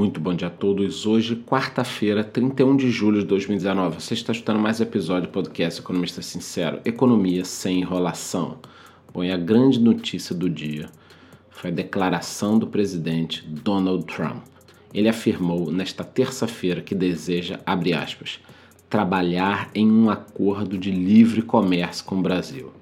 [0.00, 1.04] muito bom dia a todos.
[1.04, 4.00] Hoje, quarta-feira, 31 de julho de 2019.
[4.00, 8.56] Você está escutando mais episódio do podcast Economista Sincero, Economia sem enrolação.
[9.12, 10.88] Bom, e a grande notícia do dia
[11.50, 14.42] foi a declaração do presidente Donald Trump.
[14.94, 18.40] Ele afirmou nesta terça-feira que deseja, abre aspas,
[18.88, 22.72] trabalhar em um acordo de livre comércio com o Brasil.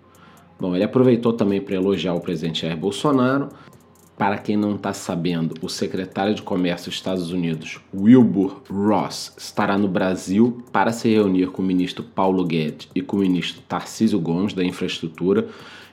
[0.61, 3.49] Bom, ele aproveitou também para elogiar o presidente Jair Bolsonaro
[4.19, 9.79] para quem não está sabendo, o secretário de Comércio dos Estados Unidos, Wilbur Ross, estará
[9.79, 14.19] no Brasil para se reunir com o ministro Paulo Guedes e com o ministro Tarcísio
[14.19, 15.47] Gomes da Infraestrutura,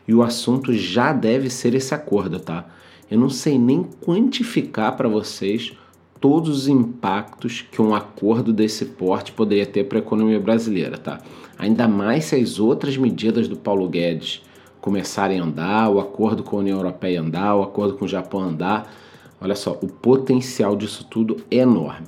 [0.07, 2.67] e o assunto já deve ser esse acordo, tá?
[3.11, 5.73] Eu não sei nem quantificar para vocês
[6.19, 11.21] todos os impactos que um acordo desse porte poderia ter para a economia brasileira, tá?
[11.59, 14.41] Ainda mais se as outras medidas do Paulo Guedes
[14.85, 18.41] começarem a andar, o acordo com a União Europeia andar, o acordo com o Japão
[18.41, 18.93] andar.
[19.41, 22.05] Olha só, o potencial disso tudo é enorme.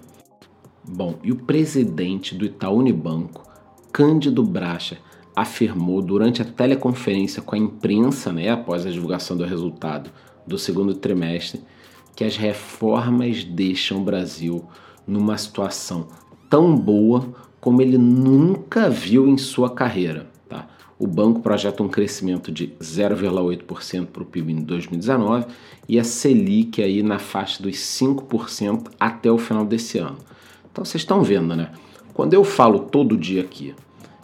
[0.88, 3.44] Bom, e o presidente do Itaú Unibanco,
[3.92, 5.00] Cândido Bracha,
[5.36, 10.12] afirmou durante a teleconferência com a imprensa, né, após a divulgação do resultado
[10.46, 11.62] do segundo trimestre,
[12.16, 14.64] que as reformas deixam o Brasil
[15.08, 16.10] numa situação
[16.48, 17.28] tão boa
[17.60, 20.30] como ele nunca viu em sua carreira
[21.00, 25.46] o banco projeta um crescimento de 0,8% para o PIB em 2019
[25.88, 30.18] e a Selic aí na faixa dos 5% até o final desse ano.
[30.72, 31.72] Então vocês estão vendo, né?
[32.14, 33.76] Quando eu falo todo dia aqui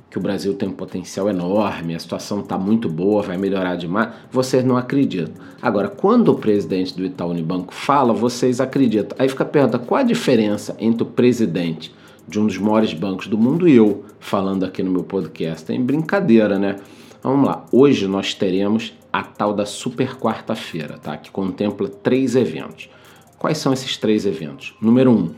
[0.10, 4.10] que o Brasil tem um potencial enorme, a situação está muito boa, vai melhorar demais,
[4.32, 5.34] vocês não acreditam.
[5.60, 9.18] Agora, quando o presidente do Itaú Unibanco fala, vocês acreditam.
[9.18, 11.92] Aí fica a pergunta, qual a diferença entre o presidente
[12.28, 15.66] de um dos maiores bancos do mundo e eu falando aqui no meu podcast.
[15.66, 16.78] Tem brincadeira, né?
[17.22, 17.66] Vamos lá.
[17.72, 21.16] Hoje nós teremos a tal da Super Quarta-feira, tá?
[21.18, 22.90] Que contempla três eventos.
[23.38, 24.74] Quais são esses três eventos?
[24.82, 25.32] Número um,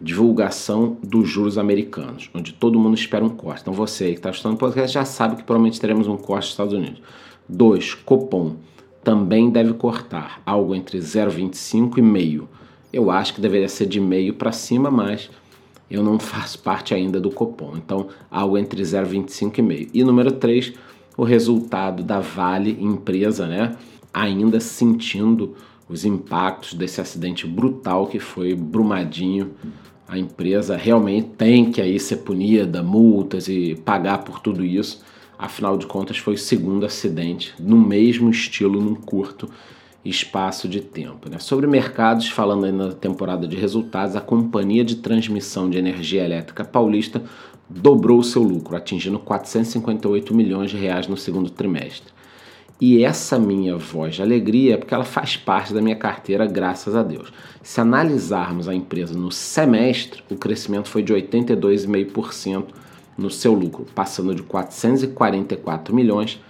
[0.00, 3.62] divulgação dos juros americanos, onde todo mundo espera um corte.
[3.62, 6.74] Então você que está estudando podcast já sabe que provavelmente teremos um corte nos Estados
[6.74, 7.00] Unidos.
[7.48, 8.56] Dois, Copom
[9.04, 12.48] também deve cortar algo entre 0,25 e meio.
[12.92, 15.30] Eu acho que deveria ser de meio para cima, mas
[15.92, 17.76] eu não faço parte ainda do Copom.
[17.76, 19.88] Então, algo entre 0,25 e meio.
[19.92, 20.72] E número 3,
[21.16, 23.76] o resultado da Vale empresa, né?
[24.12, 25.54] Ainda sentindo
[25.88, 29.52] os impactos desse acidente brutal que foi Brumadinho.
[30.08, 35.02] A empresa realmente tem que aí ser punida, multas e pagar por tudo isso.
[35.38, 39.48] Afinal de contas, foi o segundo acidente no mesmo estilo, num curto
[40.04, 41.28] espaço de tempo.
[41.28, 41.38] Né?
[41.38, 46.64] Sobre mercados, falando aí na temporada de resultados, a Companhia de Transmissão de Energia Elétrica
[46.64, 47.22] Paulista
[47.68, 52.12] dobrou seu lucro, atingindo 458 milhões de reais no segundo trimestre.
[52.80, 56.96] E essa minha voz de alegria é porque ela faz parte da minha carteira, graças
[56.96, 57.32] a Deus.
[57.62, 62.64] Se analisarmos a empresa no semestre, o crescimento foi de 82,5%
[63.16, 66.40] no seu lucro, passando de 444 milhões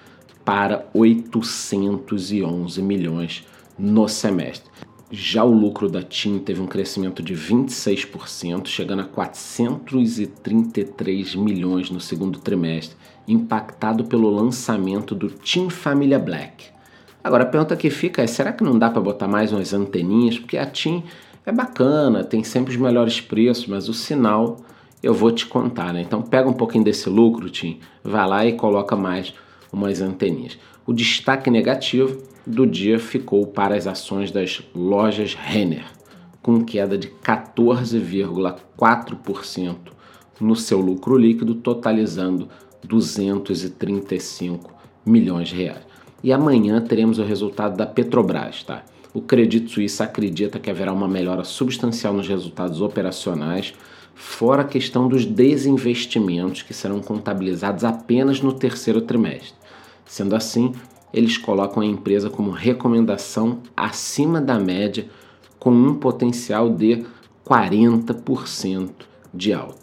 [0.44, 3.47] para 811 milhões
[3.78, 4.70] no semestre.
[5.10, 12.00] Já o lucro da TIM teve um crescimento de 26%, chegando a 433 milhões no
[12.00, 12.97] segundo trimestre,
[13.28, 16.64] impactado pelo lançamento do TIM Família Black.
[17.22, 20.38] Agora a pergunta que fica é: será que não dá para botar mais umas anteninhas?
[20.38, 21.04] Porque a TIM
[21.44, 24.56] é bacana, tem sempre os melhores preços, mas o sinal
[25.02, 26.00] eu vou te contar, né?
[26.00, 29.34] Então pega um pouquinho desse lucro, TIM, vai lá e coloca mais
[29.72, 30.59] umas anteninhas.
[30.87, 35.87] O destaque negativo do dia ficou para as ações das lojas Renner,
[36.43, 39.77] com queda de 14,4%
[40.41, 42.49] no seu lucro líquido, totalizando
[42.84, 44.72] 235
[45.06, 45.87] milhões de reais.
[46.22, 48.84] E amanhã teremos o resultado da Petrobras, tá?
[49.15, 53.75] O Credit Suisse acredita que haverá uma melhora substancial nos resultados operacionais,
[54.15, 59.53] fora a questão dos desinvestimentos que serão contabilizados apenas no terceiro trimestre.
[60.12, 60.75] Sendo assim,
[61.11, 65.06] eles colocam a empresa como recomendação acima da média,
[65.59, 67.06] com um potencial de
[67.49, 68.91] 40%
[69.32, 69.81] de alta.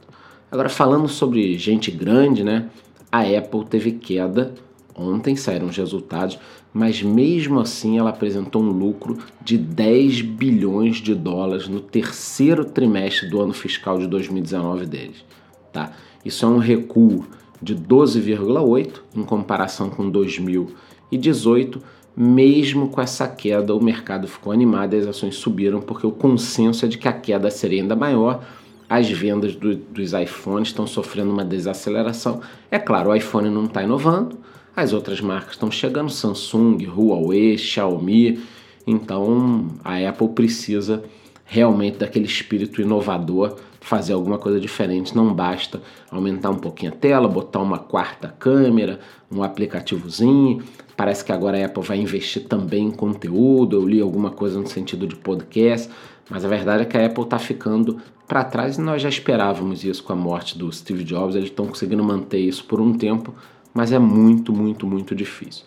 [0.52, 2.70] Agora, falando sobre gente grande, né?
[3.12, 4.54] A Apple teve queda.
[4.96, 6.38] Ontem saíram os resultados,
[6.72, 13.28] mas mesmo assim ela apresentou um lucro de 10 bilhões de dólares no terceiro trimestre
[13.28, 15.26] do ano fiscal de 2019 deles.
[15.74, 15.92] Tá?
[16.24, 17.26] Isso é um recuo
[17.62, 21.82] de 12,8 em comparação com 2018.
[22.16, 26.84] Mesmo com essa queda, o mercado ficou animado e as ações subiram porque o consenso
[26.86, 28.44] é de que a queda seria ainda maior.
[28.90, 32.42] As vendas do, dos iPhones estão sofrendo uma desaceleração.
[32.70, 34.38] É claro, o iPhone não está inovando,
[34.76, 38.40] as outras marcas estão chegando, Samsung, Huawei, Xiaomi.
[38.86, 41.04] Então a Apple precisa
[41.50, 45.16] realmente daquele espírito inovador, fazer alguma coisa diferente.
[45.16, 45.82] Não basta
[46.12, 49.00] aumentar um pouquinho a tela, botar uma quarta câmera,
[49.32, 50.64] um aplicativozinho.
[50.96, 53.78] Parece que agora a Apple vai investir também em conteúdo.
[53.78, 55.90] Eu li alguma coisa no sentido de podcast,
[56.30, 57.98] mas a verdade é que a Apple está ficando
[58.28, 61.36] para trás e nós já esperávamos isso com a morte do Steve Jobs.
[61.36, 63.34] Eles estão conseguindo manter isso por um tempo,
[63.74, 65.66] mas é muito, muito, muito difícil.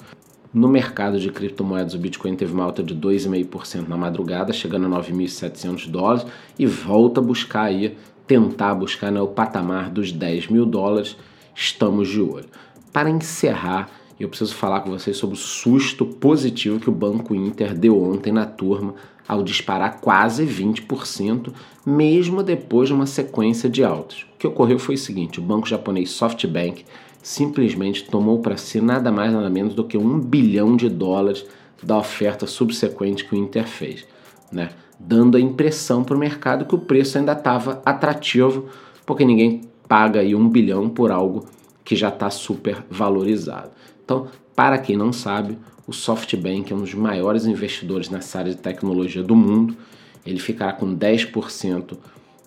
[0.52, 5.00] No mercado de criptomoedas, o Bitcoin teve uma alta de 2,5% na madrugada, chegando a
[5.00, 6.26] 9.700 dólares
[6.58, 7.96] e volta a buscar aí,
[8.26, 11.16] tentar buscar né, o patamar dos 10 mil dólares.
[11.54, 12.48] Estamos de olho.
[12.92, 13.88] Para encerrar,
[14.20, 18.30] eu preciso falar com vocês sobre o susto positivo que o Banco Inter deu ontem
[18.30, 18.94] na turma
[19.26, 21.52] ao disparar quase 20%,
[21.86, 24.26] mesmo depois de uma sequência de altas.
[24.34, 26.84] O que ocorreu foi o seguinte: o banco japonês SoftBank
[27.22, 31.46] simplesmente tomou para si nada mais nada menos do que um bilhão de dólares
[31.82, 34.06] da oferta subsequente que o Inter fez,
[34.50, 34.70] né?
[34.98, 38.68] dando a impressão para o mercado que o preço ainda estava atrativo,
[39.04, 41.46] porque ninguém paga aí um bilhão por algo
[41.84, 43.70] que já está super valorizado.
[44.04, 48.58] Então, para quem não sabe, o SoftBank é um dos maiores investidores nessa área de
[48.58, 49.76] tecnologia do mundo.
[50.24, 51.96] Ele ficará com 10%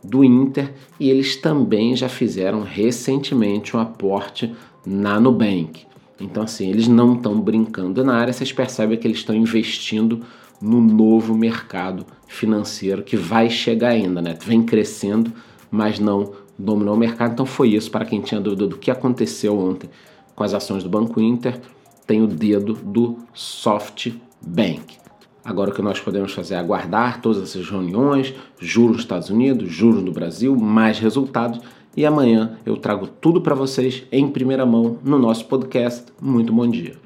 [0.10, 4.54] do Inter e eles também já fizeram recentemente um aporte
[4.86, 5.86] na Nubank.
[6.20, 10.22] Então, assim, eles não estão brincando na área, vocês percebem que eles estão investindo
[10.62, 14.38] no novo mercado financeiro que vai chegar ainda, né?
[14.46, 15.32] Vem crescendo,
[15.70, 17.34] mas não dominou o mercado.
[17.34, 19.90] Então, foi isso para quem tinha dúvida do que aconteceu ontem
[20.34, 21.60] com as ações do Banco Inter.
[22.08, 25.05] Tem o dedo do SoftBank.
[25.46, 29.72] Agora o que nós podemos fazer é aguardar todas essas reuniões, juros nos Estados Unidos,
[29.72, 31.62] juros no Brasil, mais resultados.
[31.96, 36.06] E amanhã eu trago tudo para vocês em primeira mão no nosso podcast.
[36.20, 37.05] Muito bom dia.